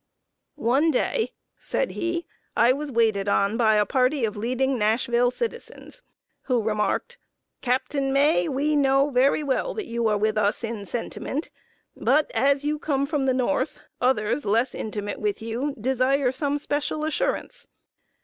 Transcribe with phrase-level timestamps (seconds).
[0.73, 2.25] ]"One day," said he,
[2.57, 6.01] "I was waited on by a party of leading Nashville citizens,
[6.45, 7.19] who remarked:
[7.61, 11.51] 'Captain May, we know very well that you are with us in sentiment;
[11.95, 17.05] but, as you come from the North, others, less intimate with you, desire some special
[17.05, 17.67] assurance.'